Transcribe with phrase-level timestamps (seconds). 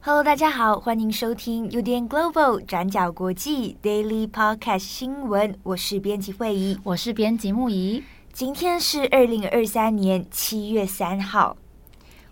[0.00, 8.02] Hello，大家好，欢迎收听 UDN Global 转角国际 Daily Podcast 新闻，我是编辑慧仪，我是编辑木仪。
[8.38, 11.56] 今天是二零二三年七月三号，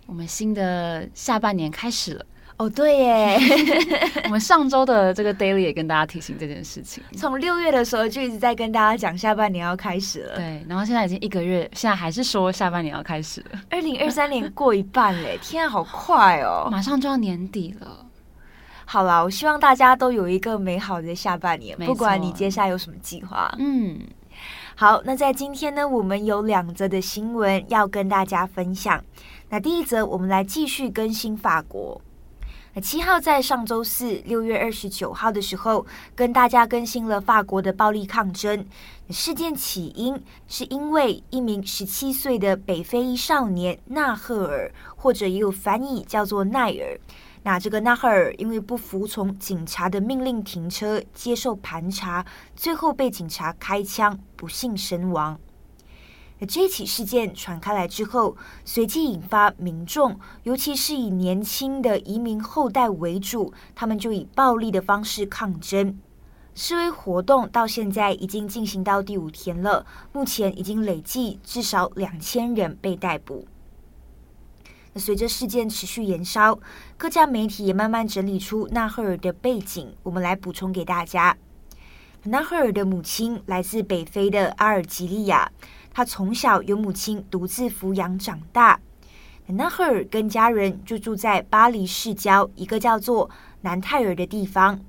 [0.05, 2.25] 我们新的下半年开始了。
[2.55, 3.37] 哦，对耶，
[4.23, 7.03] 我们上周的这个 daily 也跟大家提醒这件事情。
[7.17, 10.37] 从六月的时候就一直在跟大家讲下半年要开始了。
[10.37, 13.59] 对，然后现在已经一个月，现在还是说下半年要开始了。
[13.69, 16.69] 二零二三年过一半嘞， 天啊，好快哦！
[16.71, 18.05] 马上就要年底了。
[18.85, 23.53] 好啦，我希望大家都有一个美好的下半年，不管你接下来有什么计划。
[23.59, 23.99] 嗯。
[24.79, 29.03] 好，那在今天呢，我们有两则的新闻要跟大家分享。
[29.49, 31.99] 那第一则，我们来继续更新法国。
[32.75, 35.83] 那七号在上周四，六月二十九号的时候，
[36.13, 38.63] 跟大家更新了法国的暴力抗争。
[39.09, 40.15] 事件起因
[40.47, 46.99] 是因为一名十七岁的北非裔少年纳赫尔，或者也有翻译叫做奈尔。
[47.47, 52.25] 那这个纳赫尔因为不服从警察的命令停车接受盘查，
[52.57, 55.39] 最后被警察开枪，不幸身亡。
[56.45, 65.97] 这起事件传开来之后，随即引发民众，尤其是以年轻的移民后代为主，他们就以暴力的方式抗争。
[66.53, 73.47] 示威活动到现在已经进行到第五天了，目前已经累计至少两千人被逮捕。
[74.97, 76.59] 随着事件持续延烧，
[76.97, 79.93] 各家媒体也慢慢整理出纳赫尔的背景。
[80.03, 81.37] 我们来补充给大家：
[82.23, 85.51] 纳赫尔的母亲来自北非的阿尔及利亚，
[85.93, 88.79] 他从小由母亲独自抚养长大。
[89.47, 93.29] 纳赫尔跟家人就住在巴黎市郊一个叫做
[93.61, 94.79] 南泰尔的地方。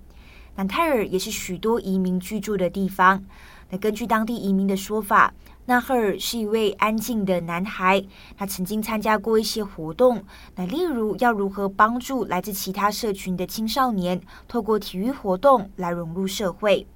[0.56, 3.25] 南泰尔也是许多移民居住的地方。
[3.71, 5.32] 那根据当地移民的说法，
[5.69, 8.03] 纳赫尔是一位安静的男孩，
[8.39, 10.25] 他曾经参加过一些活动，
[10.56, 14.19] 那例如要如何帮助来自其他社群的青少年，
[14.49, 16.87] 透过体育活动来融入社会。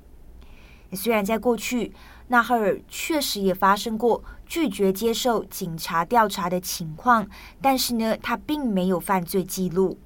[0.95, 1.93] 虽然在过去，
[2.29, 7.29] 纳赫尔确实也发生过拒绝接受警察调查的情况，
[7.61, 9.99] 但是呢，他并没有犯罪记录。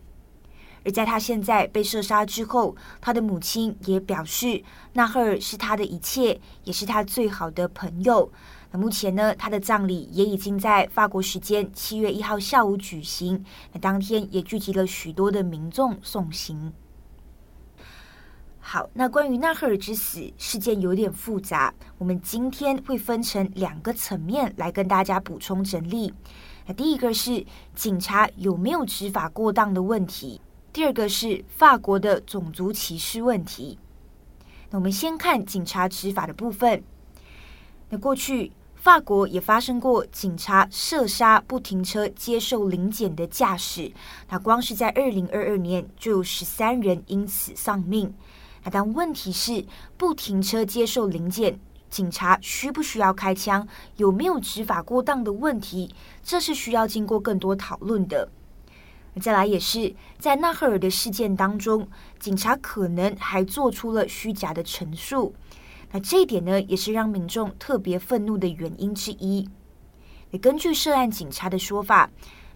[0.85, 4.63] 而在他现在被射杀之后，他的母亲也表示，
[4.93, 8.31] 纳赫尔是他的一切，也是他最好的朋友。
[8.77, 13.45] 目前呢，他的葬礼也已经在法国时间七月一号下午举行。
[13.73, 16.73] 那当天也聚集了许多的民众送行。
[18.59, 26.13] 好，那关于纳赫尔之死事件有点复杂，我们今天会分成两个层面来跟大家补充整理。
[26.67, 30.41] 那第一个是警察有没有执法过当的问题。
[30.73, 33.79] 第二个是法国的种族歧视问题。
[34.71, 36.83] 那我们先看警察执法的部分。
[37.89, 38.51] 那过去
[38.87, 43.91] 法国也发生过警察射杀不停车接受临检的驾驶。
[44.29, 48.15] 那光是在二零二二年就有十三人因此丧命。
[48.63, 49.67] 那但问题是，
[49.97, 51.59] 不停车接受临检，
[51.91, 53.67] 警察需不需要开枪？
[53.97, 55.93] 有没有执法过当的问题？
[56.23, 58.29] 这是需要经过更多讨论的。
[59.21, 61.89] 再来也是在纳赫尔的事件当中，
[62.21, 65.35] 警察可能还做出了虚假的陈述。
[65.93, 69.49] 那这一点呢，也是让民众特别愤怒的原因之一。
[70.31, 72.11] 也根据涉案警察的说法，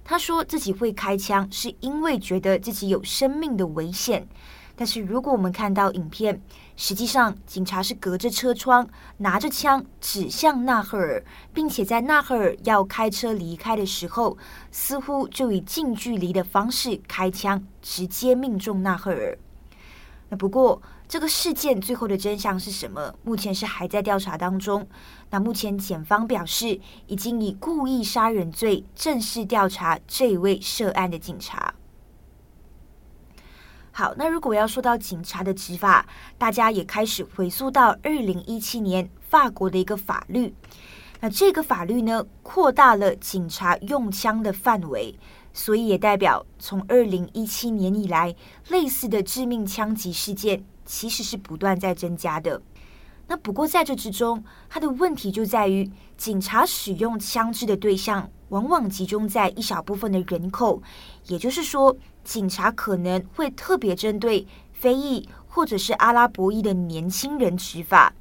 [0.05, 4.27] 他说自己会开枪是因为觉得自己有生命的危险。
[4.75, 6.41] 但是如果我们看到影片，
[6.75, 14.39] 实际上警察是隔着车窗拿着枪指向纳赫尔，并且在纳赫尔要开车离开的时候，
[14.71, 19.37] 似乎就以近距离的方式开枪，直接命中纳赫尔。
[20.31, 20.81] 那不过
[21.11, 23.13] 这个事件最后的真相是什么？
[23.25, 24.87] 目前是还在调查当中。
[25.29, 31.75] 那目前检方表示，已经以故意杀人罪正式调查这位涉案的警察。
[33.91, 36.07] 好，那如果要说到警察的执法，
[36.39, 40.55] 大家也开始回溯到二零一七年法国的一个法律。
[41.19, 45.19] 那这个法律呢，扩大了警察用枪的范围，
[45.53, 48.33] 所以也代表从二零一七年以来，
[48.69, 52.61] 类似的致命枪击事件其实是不断在增加的。
[53.29, 60.83] 那不过在这之中，它的问题就在于，警察使用枪支的对象往往集中在一小部分的人口，
[61.29, 68.13] 也就是说，警察可能会特别针对非裔或者是阿拉伯裔的年轻人执法。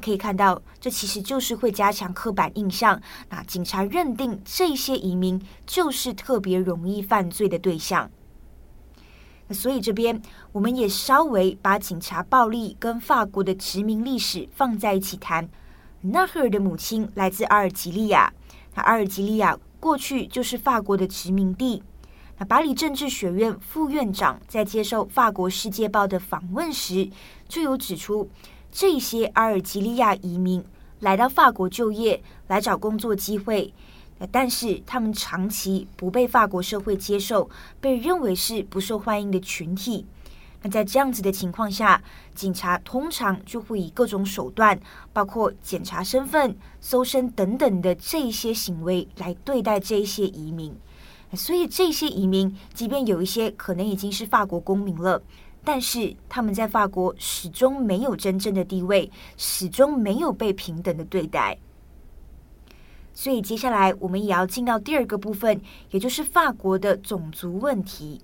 [0.00, 2.98] 可以看到，这其实就是会加强刻板印象。
[3.28, 8.10] 那警察认定这些移民就是特别容易犯罪的对象。
[9.50, 10.20] 所以这边
[10.52, 15.48] 我们也稍微把警察暴力跟法国的殖民历史放在一起谈。
[16.02, 18.32] 纳赫尔的母亲来自阿尔及利亚，
[18.74, 21.82] 那阿尔及利亚过去就是法国的殖民地。
[22.38, 27.10] 那巴黎政治学院副院长在接受法国《世界报》的访问时，
[27.48, 28.30] 就有指出，
[28.70, 30.64] 这些阿尔及利亚移民
[31.00, 33.74] 来到法国就业，来找工作机会，
[34.32, 37.48] 但是他们长期不被法国社会接受，
[37.80, 40.04] 被认为是不受欢迎的群体。
[40.60, 42.02] 那在这样子的情况下，
[42.34, 44.76] 警察通常就会以各种手段，
[45.12, 50.74] 包括检查身份、搜身等等的这些行为来对待这些移民。
[51.34, 55.22] 所以这些移民，即便有一些可能已经是法国公民了，
[55.62, 61.56] 但是他们在法国始终没有真正的地位，始终没有被平等的对待。
[63.20, 65.60] 所以接下来我们也要进到第二个部分，
[65.90, 68.20] 也就是法国的种族问题。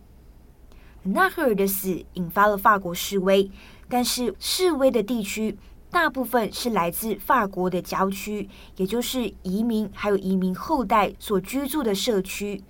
[1.03, 3.51] 纳赫尔的死引发了法国示威，
[3.89, 5.59] 但是示威的地区
[5.91, 12.63] 大部分是来自法国的郊区，也就是移民还有移民后代所居住的社区。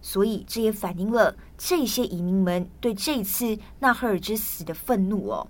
[0.00, 5.46] 所以，这也反映了这些移民们对这次纳赫尔之死的愤怒哦。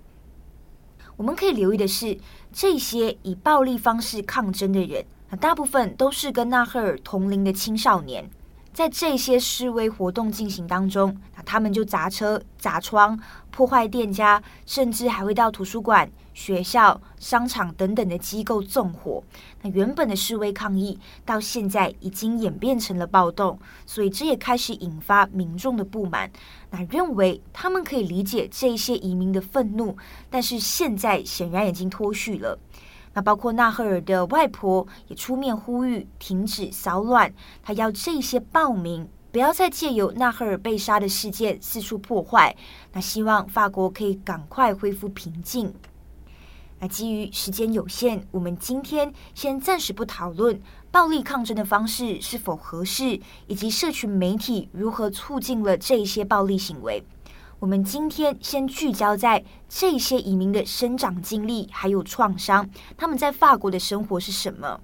[1.17, 2.19] 我们可以留意的是，
[2.52, 8.28] 这些以暴力方式抗争的人，那大部分都是跟纳赫尔同龄的青少年。
[8.73, 13.19] 在这些示威活动进行当中，那他们就砸车、砸窗、
[13.50, 19.25] 破坏店家，甚至还会到图书馆、学校、商场等等的机构纵火。
[19.62, 26.31] 那原本的示威抗议，到现在已经演变成了暴动，所以这也开始引发民众的不满。
[26.70, 29.96] 那认为他们可以理解这些移民的愤怒，
[30.29, 32.58] 但是现在显然已经脱序了。
[33.17, 37.33] 那包括纳赫尔的外婆也出面呼吁停止骚乱，
[37.63, 42.55] 他要这些暴民不要再借由纳赫尔被杀的事件四处破坏。
[42.93, 45.73] 那希望法国可以赶快恢复平静。
[46.79, 50.61] 那基于时间有限，我们今天先暂时不讨论
[50.91, 57.03] 暴力抗争的方式是否合适，以及社群媒体如何促进了这些暴力行为。
[57.58, 62.69] 我们今天先聚焦在这些移民的生长经历，还有创伤，
[62.99, 64.79] 他们在法国的生活是什么？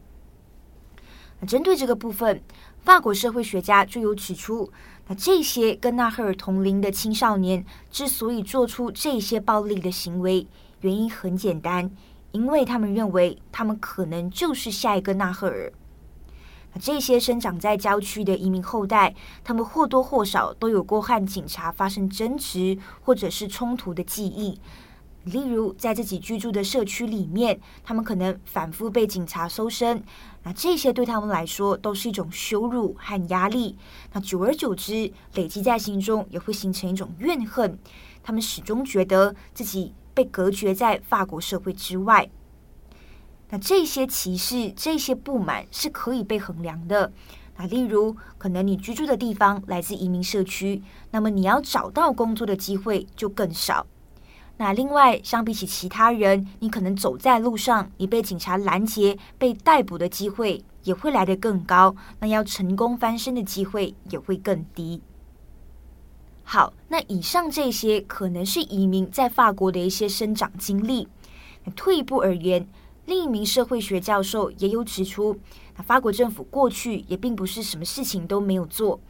[1.47, 2.43] 针对这个部分，
[2.81, 4.73] 法国社会学家就有指出，
[5.07, 10.47] 那这些跟纳赫尔同龄的青少年之所以做出这些暴力的行为，
[10.81, 11.91] 原因很简单，
[12.31, 15.71] 因为他们认为他们可能就是下一个纳赫尔。
[16.81, 19.15] 这些生长在郊区的移民后代，
[19.45, 24.61] 他们或多或少都有过和警察发生争执或者是冲突的记忆。
[25.25, 30.03] 例如，在自己居住的社区里面，他们可能反复被警察搜身，
[30.43, 33.77] 那这些对他们来说都是一种羞辱和压力。
[34.13, 37.79] 那久而久之，累积在心中，也会形成一种怨恨。
[38.25, 42.29] 他们始终觉得自己被隔绝在法国社会之外。
[43.53, 47.13] 那这些歧视、这些不满是可以被衡量的。
[47.59, 53.87] 那例如，可能你居住的地方来自移民社区，那么你要找到工作的机会就更少。
[54.57, 61.95] 那另外，相比起其他人，你可能走在路上，你被警察拦截、被逮捕的机会也会来得更高。
[62.21, 65.03] 那要成功翻身的机会也会更低。
[66.43, 71.07] 好，那以上这些可能是移民在法国的一些生长经历。
[71.77, 72.67] 退一步而言。
[73.07, 75.37] 另一名社会学教授也有指出，
[75.77, 79.01] 那法国政府过去也并不是什么事情都没有做。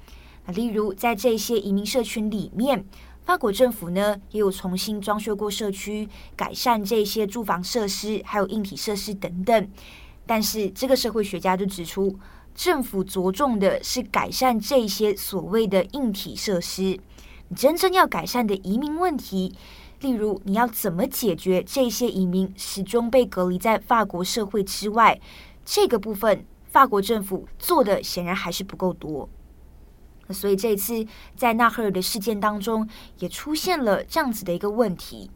[0.47, 2.85] 那例如在这些移民社群里面，
[3.23, 9.69] 法国政府呢也有重新装修过社区，改善这些住房设施，还有硬体设施等等。
[10.27, 12.19] 但是这个社会学家就指出，
[12.55, 16.99] 政府着重的是改善这些所谓的硬体设施，
[17.55, 19.55] 真正要改善的移民问题。
[20.03, 25.21] 例如，你要怎么解决这些移民始终被隔离在法国社会之外？
[25.65, 29.29] 这个部分，法国政府做的显然还是不够多。
[30.31, 31.07] 所以这次
[31.37, 32.89] 在纳赫尔的事件当中，
[33.21, 35.31] 也出现了这样子的一个问题。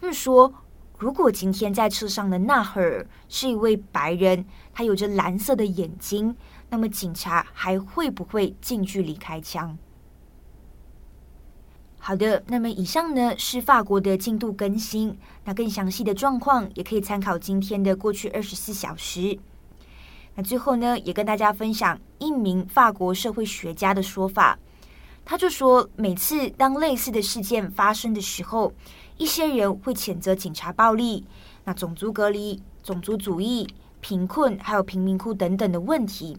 [0.00, 0.54] 那么说，
[0.96, 6.34] 如果今天在车上的纳赫尔是一位白人，他有着蓝色的眼睛，
[6.70, 9.76] 那么警察还会不会近距离开枪？
[12.08, 19.38] 好的，那么以上呢是法国的进度更新，那更详细的状况也可以参考今天的过去二十四小时。
[20.34, 24.58] 那最后呢，也跟大家分享一名法国社会学家的说法，
[25.22, 28.72] 他就说，每次当类似的事件发生的时候，
[29.18, 31.26] 一些人会谴责警察暴力，
[31.64, 33.68] 那种族隔离、种族主义、
[34.00, 36.38] 贫困还有贫民窟等等的问题。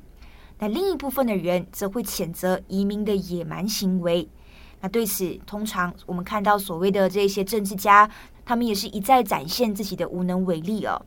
[0.58, 4.28] 那另一部分的人则会谴责移民的野蛮行为。
[4.82, 8.10] 那对此，通常我们看到所谓的这些政治家，
[8.46, 11.02] 他们也是一再展现自己的无能为力哦。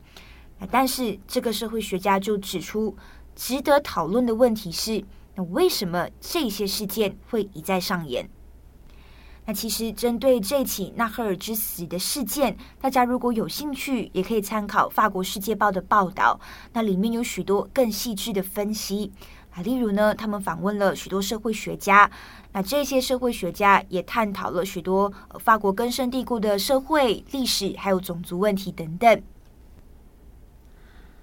[0.70, 2.96] 但是这个社会学家就指出，
[3.34, 5.02] 值得讨论的问题是：
[5.34, 8.28] 那为什么这些事件会一再上演？
[9.44, 16.38] 那其实针对这起纳赫尔之死的事件，大家如果有兴趣，也可以参考法国《世界报》的报道，
[16.74, 19.10] 那里面有许多更细致的分析
[19.54, 19.62] 啊。
[19.62, 22.10] 例如呢，他们访问了许多社会学家，
[22.52, 29.22] 那这些社会学家也探讨了许多法国根深蒂固的社会历史，还有种族问题等等。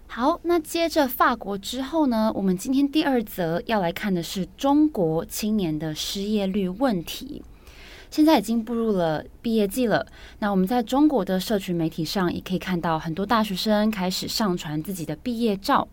[0.07, 7.43] 好，那接着法国之后呢，我们今天第二则要来看的是中国青年的失业率问题。
[8.09, 10.03] 现在已经步入了毕业季了，
[10.39, 15.87] 那我们在中国的社群媒体上也可以看到很多大学生开始上传自己的毕业照。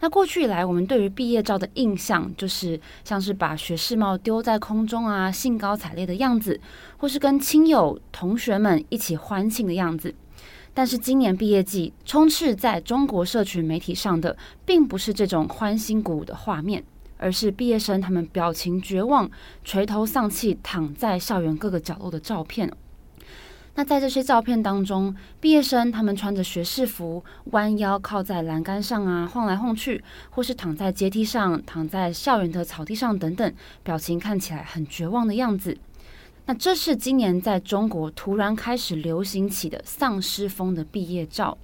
[0.00, 6.60] 那过去以来，我们对于毕业照的印象就是像是把学士帽丢在空中啊，兴高采烈的样子，
[6.98, 10.14] 或是跟亲友、同学们一起欢庆的样子。
[10.72, 16.84] 但是今年毕业季充斥在中国社群媒体上的，并不是这种欢欣鼓舞的画面，
[17.16, 19.28] 而是毕业生他们表情绝望、
[19.64, 22.70] 垂头丧气躺在校园各个角落的照片。
[23.78, 33.54] 那在这些照片当中，毕业生他们穿着学士服，弯腰靠在栏杆上啊，晃来晃去，或是躺在阶梯上、躺在校园的草地上等等，
[33.84, 35.78] 表情看起来很绝望的样子。
[36.46, 41.56] 那这是今年在中国突然开始流行起的丧尸风的毕业照。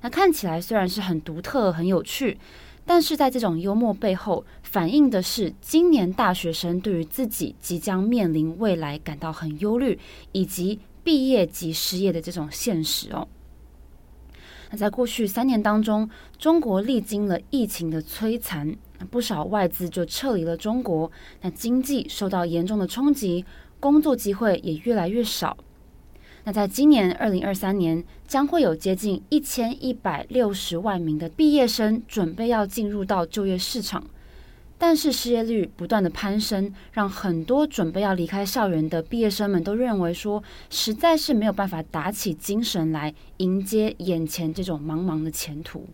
[0.00, 2.36] 那看起来虽然是很独特、很有趣，
[2.84, 9.96] 但是在这种幽默背后，反映的是今年大学生对于自己即将面临未来感到很忧虑，
[10.32, 13.26] 以及毕业即失业的这种现实哦。
[14.70, 18.76] 那在过去三年当中，中国历经了疫情的摧残，
[19.10, 21.10] 不少外资就撤离了中国，
[21.42, 23.44] 那经济受到严重的冲击。
[23.78, 25.56] 工作机会也越来越少。
[26.44, 34.04] 那在今年二零二三年，将会有接近一千一百六十万名的毕业生准备要进入到就业市场，
[34.84, 45.86] 但是失业率不断的攀升，让很多准备要离开校园的毕业生们都认为说，实在是没有办法打起精神来迎接眼前这种茫茫的前途。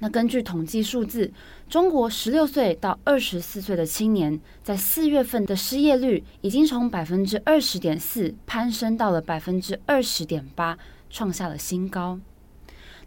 [0.00, 1.32] 那根据统计数字，
[1.68, 10.76] 中国十六岁到二十四岁的青年，在四月份的失业率已经从百分之二十点四攀升到了百分之二十点八，
[11.08, 12.18] 创下了新高。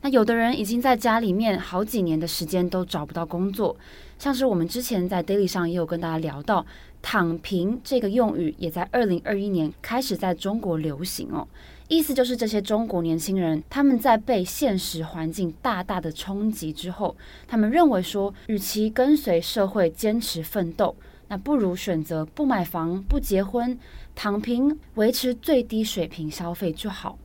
[0.01, 3.75] 那有的人已经在家里面好几年的时间都找不到工作，
[4.17, 6.65] 像是我们之前在 Daily 上也有跟大家聊到，
[7.01, 11.45] 躺平这个用语也在二零二一年开始在中国流行哦。
[11.89, 17.15] 意思就是，这些中国年轻人他们在被现实环境大大的冲击之后，
[17.47, 20.95] 他们认为说，与其跟随社会坚持奋斗，
[21.27, 23.77] 那不如选择不买房、不结婚、
[24.15, 27.17] 躺平，维持最低水平消费就好。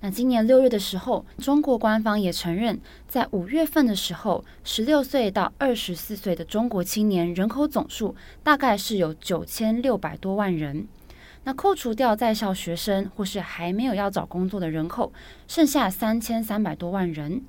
[0.00, 8.14] 那今年六月的时候，中国官方也承认，在五月份的时候，十六岁到二十四岁的中国青年人口总数
[8.44, 10.86] 大概是有九千六百多万人。
[11.42, 15.12] 那扣除掉在校学生或是还没有要找工作的人口，
[15.48, 17.42] 剩下三千三百多万人。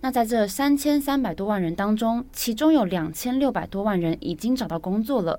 [0.00, 5.38] 那在这三千三百多万人当中，其中有两千六百多万人已经找到工作了，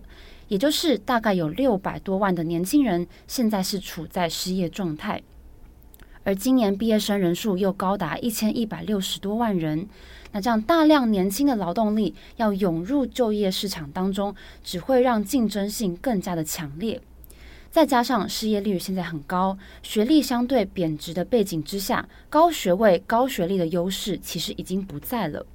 [0.49, 5.23] 也就是大概有六百多万的年轻人现在是处在失业状态。
[6.27, 9.87] 而今年毕业生人数又高达一千一百六十多万人，
[10.33, 17.01] 那这样大量年轻的劳动力要涌入就业市场当中，只会让竞争性更加的强烈。
[17.71, 25.45] 再加上失业率现在很高，学历相对贬值的背景之下，高学位、高学历的优势其实已经不在了。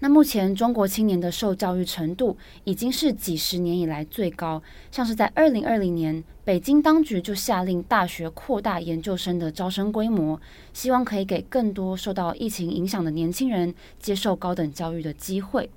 [0.00, 4.62] 那目前中国青年的受教育程度已经是几十年以来最高，
[4.92, 10.40] 像是在二零二零年，北京当局就下令大学扩大研究生的招生规模，
[10.72, 15.68] 希望可以给更多受到疫情影响的年轻人接受高等教育的机会。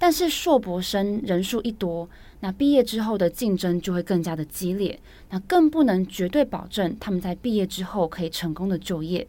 [0.00, 2.08] 但是硕博生人数一多，
[2.40, 5.00] 那毕业之后的竞争就会更加的激烈，
[5.30, 9.26] 那更不能绝对保证他们在毕业之后可以成功的就业。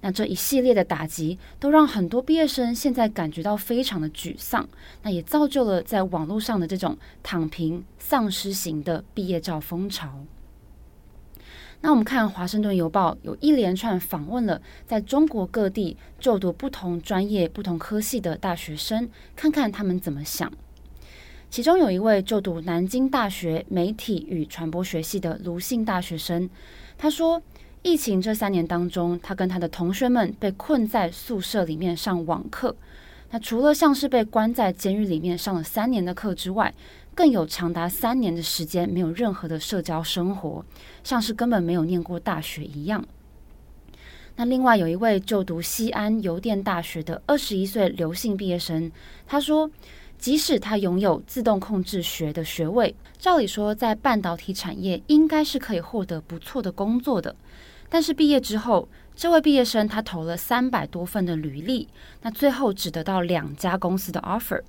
[0.00, 4.68] 那这一系列的打击，都让很多毕业生现在感觉到非常的沮丧，
[5.02, 10.24] 那也造就了在网络上的这种躺平、丧尸型的毕业照风潮。
[11.80, 20.52] 那我们看《华盛顿邮报》有一连串访问了在中国各地就读不同专业、不同科系的大学生，看看他们怎么想。
[21.50, 26.50] 其中有一位就读南京大学媒体与传播学系的卢姓大学生，
[26.98, 27.40] 他说
[27.88, 32.76] ：“疫情这三年当中，他跟他的同学们被困在宿舍里面上网课。
[33.30, 36.74] 那除了像是被关在监狱里面上了三年的课之外，
[37.14, 40.62] 更有长达三年的时间没有任何的社交生活，
[41.02, 43.02] 像是根本没有念过大学一样。
[44.36, 48.92] 那另外有一位就读西安邮电大学的二十一岁刘姓毕业生，
[49.26, 49.70] 他说，
[50.18, 57.34] 即使他拥有自动控制学的学位，照理说在半导体产业应该是可以获得不错的工作的，
[57.88, 61.88] 但是毕业之后，这位毕业生他投了三百多份的履历，
[62.22, 64.62] 那最后只得到两家公司的 offer，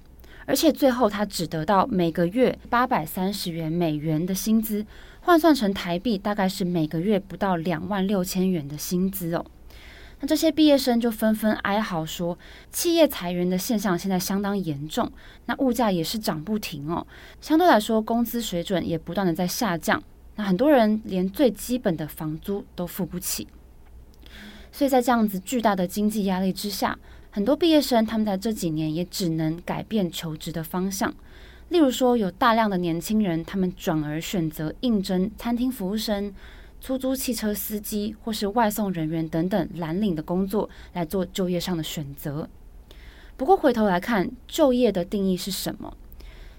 [0.45, 4.85] 而且最后他只得到每个月八百三十元美元的薪资，
[5.21, 9.45] 换算成台币大概是每个月不到两万六千元的薪资哦。
[10.21, 12.37] 那这些毕业生就纷纷哀嚎说，
[12.71, 15.09] 企业裁员的现象现在相当严重，
[15.45, 17.05] 那物价也是涨不停哦。
[17.39, 20.01] 相对来说，工资水准也不断的在下降，
[20.39, 23.45] 那很多人连最基本的房租都付不起。
[24.71, 26.97] 所以在这样子巨大的经济压力之下，
[27.29, 31.13] 很多毕业生他们在这几年也只能改变求职的方向。
[31.67, 36.33] 例如说，有大量的年轻人，他们转而选择应征餐厅服务生。
[36.79, 42.47] 出租汽车司机或是外送人员等等蓝领的工作来做就业上的选择。
[43.35, 45.93] 不过回头来看，就业的定义是什么？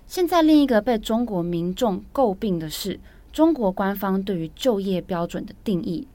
[0.07, 3.01] 现在另一个被中国民众诟病的是
[3.33, 6.07] 中国官方对于就业标准的定义。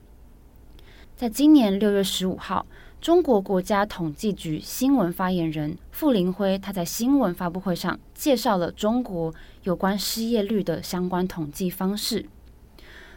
[1.15, 2.65] 在今年六月十五号，
[2.99, 12.25] 中国国家统计局新闻发言人傅林辉他在新闻发布会上介绍了中国有关失业率的相关统计方式。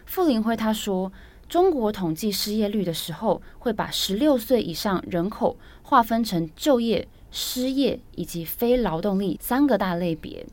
[0.06, 1.12] 傅林辉他说，
[1.48, 10.46] 中国统计失业率的时候，会把十六岁以上人口划分成就业、失业以及非劳动力三个大类别。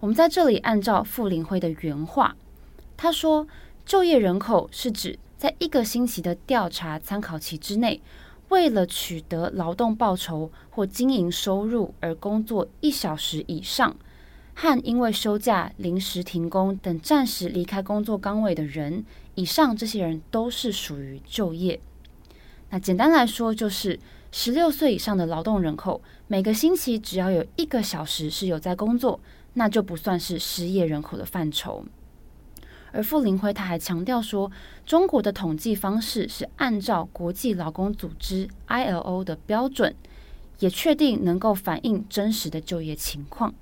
[0.00, 2.36] 我们在这里按照傅林辉的原话，
[2.98, 3.46] 他说，
[3.86, 8.02] 就业人口是指在一个星期的调查参考期之内，
[8.48, 13.96] 为了取得劳动报酬或经营收入而工作一小时以上。
[14.52, 19.04] 和因为休假、临时停工等暂时离开工作岗位的人，
[19.36, 21.78] 以上这些人都是属于就业。
[22.70, 23.96] 那简单来说，就是
[24.32, 29.20] 十六岁以上的劳动人口，每个星期只要有一个小时是有在工作，
[29.54, 31.84] 那就不算是失业人口的范畴。
[32.92, 34.50] 而傅林辉他还强调说，
[34.86, 39.94] 中国的统计方式是按照国际劳工组织 ILO 的标准，
[40.58, 43.54] 也确定能够反映真实的就业情况。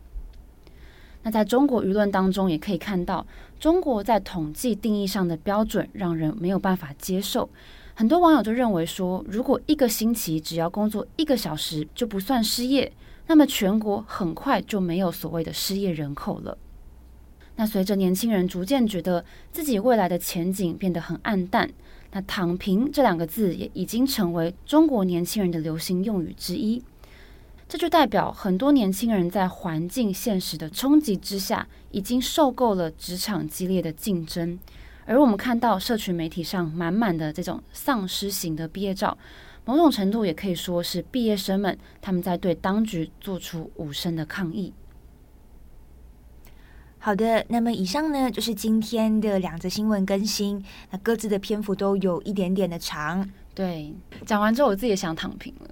[1.23, 3.27] 那在中国舆论当中，也可以看到，
[3.59, 7.49] 中国在统计定义上的标准让人没有办法接受。
[7.95, 12.93] 很多网友就认为说，如果一个星期只要工作一个小时就不算失业，
[13.27, 16.57] 那么全国很快就没有所谓的失业人口了。
[17.57, 21.69] 那随着年轻人逐渐觉得自己未来的前景变得很暗淡，
[22.13, 26.83] 那“躺平”这两个字也已经成为中国年轻人的流行用语之一。
[27.69, 34.59] 这就代表很多年轻人在环境现实的冲击之下，已经受够了职场激烈的竞争。
[35.05, 39.17] 而我们看到社群媒体上满满的这种丧尸型的毕业照，
[39.65, 44.73] 某种程度也可以说是毕业生们他们在对当局做出无声的抗议。
[47.07, 53.25] 好的，那么以上呢就是今天的两则新闻更新，那各自的篇幅都有一点点的长。
[53.55, 55.71] 对，讲完之后我自己也想躺平了。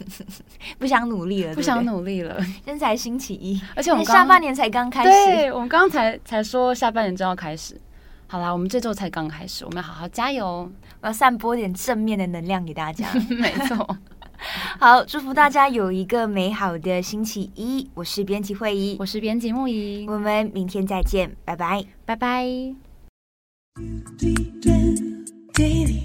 [0.78, 2.42] 不想努力了，不想努力了。
[2.64, 5.10] 现在才星期一，而且我们下半年才刚开始。
[5.10, 7.78] 对，我们刚刚才才说下半年就要开始。
[8.26, 10.66] 好啦，我们这周才刚开始，我们要好好加油，
[11.02, 13.06] 我要散播点正面的能量给大家。
[13.28, 13.98] 没错。
[14.78, 17.88] 好，祝福大家有一个美好的星期一。
[17.94, 22.46] 我是编辑会议，我是编辑木仪，我们明天再见，拜拜，拜拜。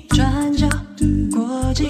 [0.09, 0.67] 转角
[1.31, 1.87] 国际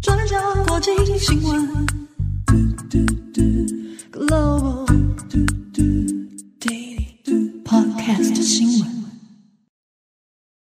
[0.00, 1.86] 转角国际新闻
[4.12, 4.86] Global
[6.60, 8.95] Daily Podcast 新闻。